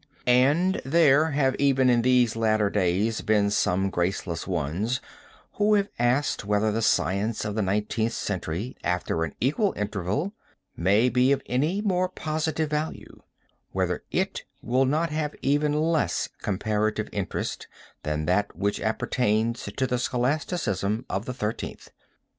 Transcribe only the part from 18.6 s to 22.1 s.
appertains to the Scholasticism of the Thirteenth."